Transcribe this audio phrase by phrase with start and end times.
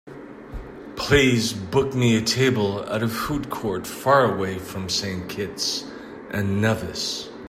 [0.95, 5.83] Please book me a table at a food court faraway from Saint Kitts
[6.31, 7.29] and Nevis.